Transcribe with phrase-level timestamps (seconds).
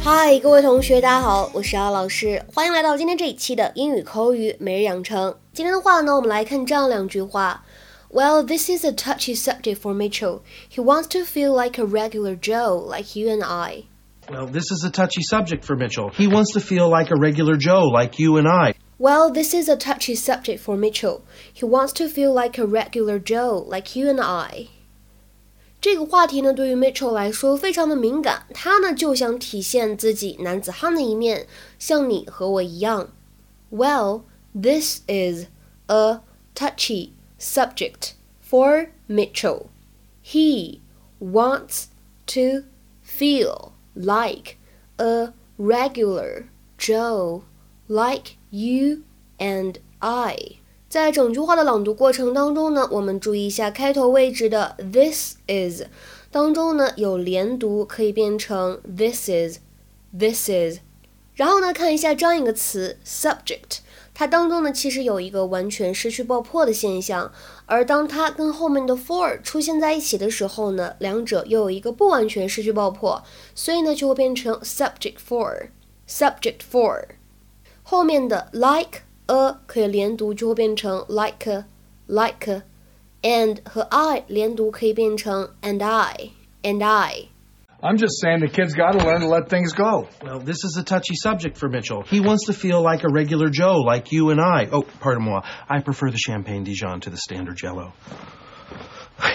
[0.00, 5.38] 嗨，各位同学，大家好，我是阿老师，欢迎来到今天这一期的英语口语每日养成。
[5.52, 7.64] 今天的话呢，我们来看这样两句话。
[8.10, 10.40] Well, this is a touchy subject for Mitchell.
[10.68, 13.84] He wants to feel like a regular Joe, like you and I.
[14.30, 16.10] Well, this is a touchy subject for Mitchell.
[16.10, 18.74] He wants to feel like a regular Joe, like you and I.
[18.98, 21.22] Well, this is a touchy subject for Mitchell.
[21.52, 24.68] He wants to feel like a regular Joe, like you and I.
[25.80, 31.48] 这个话题呢，对于 Mitchell 来说非常的敏感，他呢就想体现自己男子汉的一面，
[31.80, 33.08] 像你和我一样。
[33.72, 34.22] Well,
[34.54, 35.46] this is
[35.88, 36.20] a
[36.54, 39.66] touchy subject for Mitchell.
[40.24, 40.78] He
[41.18, 41.86] wants
[42.26, 42.66] to
[43.04, 44.56] feel like
[44.96, 46.44] a regular
[46.78, 47.42] Joe,
[47.86, 49.02] like you
[49.38, 50.58] and I.
[50.88, 55.84] 在整句话的朗读过程当中呢，我们注意一下开头位置的 this is
[56.30, 59.58] 当中呢有连读，可以变成 this is,
[60.16, 60.80] this is。
[61.34, 63.78] 然后呢，看一下这样一个词 subject，
[64.19, 67.31] 它当中呢其实有一个完全失去爆破的现象，
[67.67, 77.09] 而当它跟后面的 for 出现在一起的时候呢，两者又有一个不完全失去爆破，所以呢就会变成 subject for，subject for。
[77.83, 81.65] 后面的 like a 可以连读，就会变成 like
[82.07, 86.31] like，and 和 I 连读可以变成 and I
[86.63, 87.27] and I。
[87.87, 90.09] I'm just saying the kid's got to learn to let things go.
[90.21, 92.03] Well, this is a touchy subject for Mitchell.
[92.03, 94.67] He wants to feel like a regular Joe, like you and I.
[94.69, 95.43] Oh, pardon moi.
[95.69, 97.93] I prefer the Champagne Dijon to the standard yellow.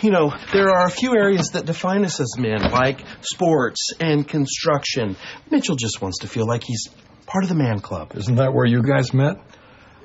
[0.00, 4.26] You know, there are a few areas that define us as men, like sports and
[4.26, 5.16] construction.
[5.50, 6.88] Mitchell just wants to feel like he's
[7.26, 8.12] part of the man club.
[8.16, 9.36] Isn't that where you guys met?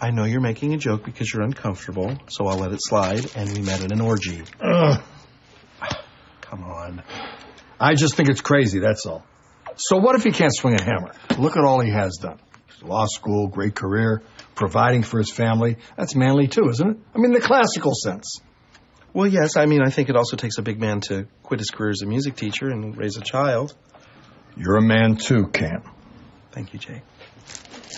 [0.00, 3.52] I know you're making a joke because you're uncomfortable, so I'll let it slide, and
[3.52, 4.44] we met at an orgy.
[4.60, 5.02] Ugh.
[6.42, 7.02] Come on.
[7.80, 9.24] I just think it's crazy, that's all.
[9.76, 11.12] So what if he can't swing a hammer?
[11.38, 12.38] Look at all he has done.
[12.82, 14.22] Law school, great career,
[14.54, 15.76] providing for his family.
[15.96, 16.96] That's manly too, isn't it?
[17.14, 18.40] I mean, the classical sense.
[19.12, 21.70] Well, yes, I mean, I think it also takes a big man to quit his
[21.70, 23.74] career as a music teacher and raise a child.
[24.56, 25.82] You're a man too, Cam.
[26.52, 27.02] Thank you, Jay.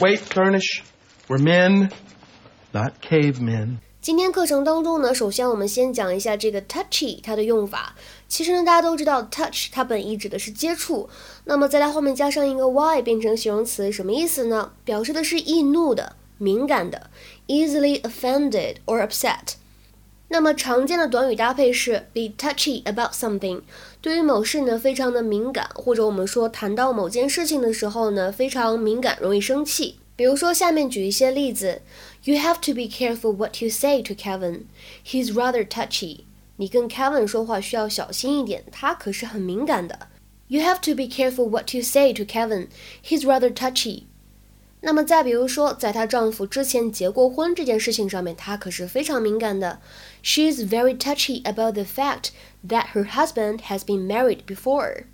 [0.01, 0.83] Wait, Furnish.
[1.29, 1.91] We're men,
[2.73, 3.81] not cavemen.
[4.03, 7.95] 今天课程当中呢，首先我们先讲一下这个 touchy 它的用法。
[8.29, 11.11] 其实呢，大家都知道 touch 它本意指的是接触，
[11.45, 14.73] 那么在它后面加上一个 y 变成形容词，什么意思呢？
[14.87, 17.11] 表示的是易怒的、敏感的
[17.49, 19.57] ，easily offended or upset。
[20.29, 23.61] 那么常见的短语搭配是 be touchy about something，
[24.01, 29.99] 对于某事呢非常的敏感，或者我们说谈到某件事情的时候呢非常敏感，容易生气。
[30.20, 31.82] 比如说，下面举一些例子：
[32.24, 34.64] You have to be careful what you say to Kevin.
[35.06, 36.22] He's rather touchy.
[36.58, 40.08] 你跟 Kevin 说话需要小心一点，他可是很敏感的。
[40.48, 42.68] You have to be careful what you say to Kevin.
[43.04, 44.04] He's rather touchy.
[44.82, 49.82] 那么再比如说，在她丈夫之前结过婚这件事情上面，她可是非常敏感的。
[50.22, 52.30] She is very touchy about the fact
[52.68, 55.06] that her husband has been married before.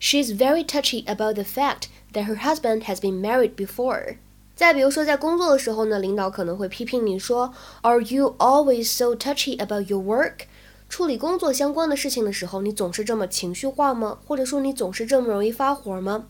[0.00, 4.17] She is very touchy about the fact that her husband has been married before.
[4.55, 10.45] 再比如说，在工作的时候呢，领导可能会批评你说，Are you always so touchy about your work？
[10.87, 14.19] 处理工作相关的事情的时候，你总是这么情绪化吗？
[14.25, 16.27] 或者说你总是这么容易发火吗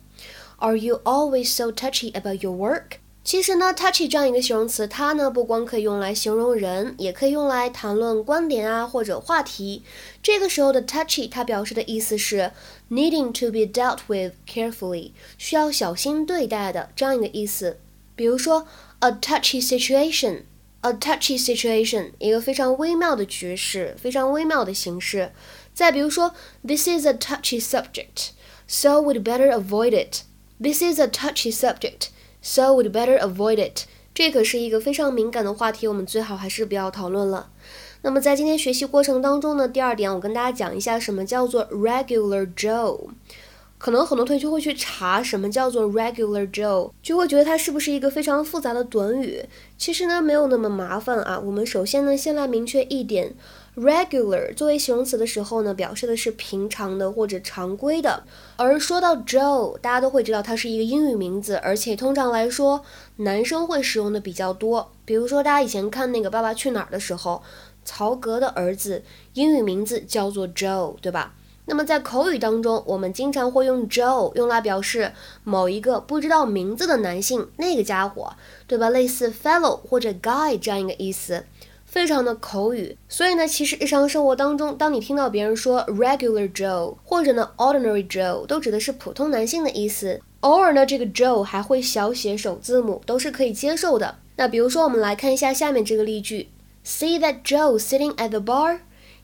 [0.58, 3.03] ？Are you always so touchy about your work？
[3.25, 9.83] 其实呢，touchy 这样一个形容词，它呢不光可以用来形容人，也可以用来谈论观点啊或者话题。
[10.23, 12.53] 这个时候的 touchy，它表示的意思是
[12.91, 17.79] needing to be dealt with carefully，需要小心对待的这样一个意思。
[18.17, 18.67] 比如说，
[19.01, 25.33] a touchy situation，a touchy situation，一个非常微妙的局势，非常微妙的形式。
[25.75, 26.35] 再比如说，
[26.67, 32.09] this is a touchy subject，so we'd better avoid it。This is a touchy subject。
[32.44, 33.86] So we'd better avoid it。
[34.14, 37.50] 这可是一个非常敏感的话题，我们最好还是不要讨论了。
[38.02, 43.08] 那么在今天学习过程当中呢，第二点我跟大家讲一下什么叫做 regular Joe。
[43.78, 49.46] 可能很多同学会去查什么叫做 regular Joe，就会觉得它是不是一个非常复杂的短语。
[49.78, 51.40] 其实呢，没有那么麻烦啊。
[51.40, 53.34] 我们首先呢，先来明确一点
[53.76, 58.24] ，regular 作为形容词的时候呢，表示的是平常的或者常规的。
[58.56, 62.84] 而说到 Joe，大家都会知道它是一个英语名字，而且通常来说，
[63.18, 64.92] 男生会使用的比较多。
[65.06, 67.42] 比如说，大家以前看那个《爸爸去哪儿》的时候，
[67.84, 69.04] 曹格的儿子
[69.34, 71.34] 英语名字叫做 Joe，对吧？
[71.66, 75.14] 那么在口语当中，我们经常会用 Joe 用来表示
[75.46, 78.34] 某一个不知道名字的男性，那个家伙，
[78.68, 78.90] 对吧？
[78.90, 81.46] 类似 fellow 或者 guy 这样一个意思，
[81.94, 82.98] 非常的口语。
[83.08, 90.20] 所以呢，其实日常生活当中，当你听到别人说 regular Joe 或者呢 ordinary Joe，都指的是普通男性的意思。
[90.40, 94.16] 偶尔呢，这个 Joe 还会小写首字母，都是可以接受的。
[94.38, 96.50] 那比如说，我们来看一下下面这个例句
[96.84, 98.80] ：See that Joe sitting at the bar?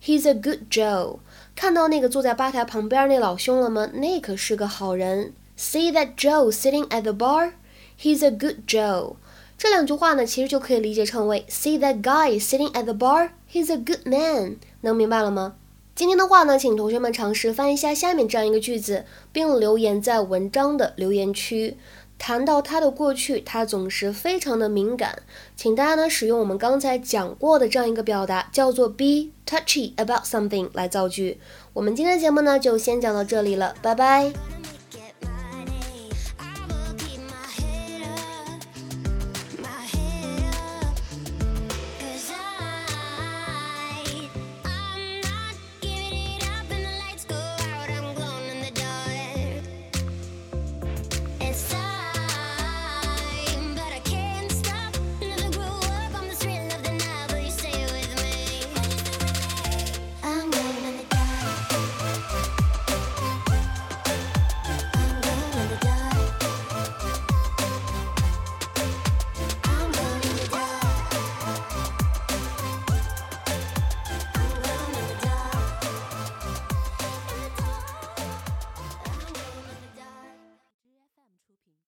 [0.06, 1.18] He's a good Joe.
[1.56, 3.90] 看到那个坐在吧台旁边那老兄了吗？
[3.96, 5.34] 那可是个好人。
[5.58, 7.54] See that Joe sitting at the bar?
[8.00, 9.16] He's a good Joe.
[9.60, 13.32] 这两句话呢，其实就可以理解成为 See that guy sitting at the bar?
[13.52, 14.56] He's a good man.
[14.80, 15.56] 能明白了吗？
[15.94, 19.04] 今天的话呢，请同学们尝试翻译一下下面这样一个句子，
[19.34, 21.76] 并留言在文章的留言区。
[22.18, 25.24] 谈到他的过去，他总是非常的敏感，
[25.58, 31.38] 请大家呢使用我们刚才讲过的这样一个表达，叫做 be touchy about something 来造句。
[31.74, 34.59] 我们今天的节目呢就先讲到这里了，拜拜。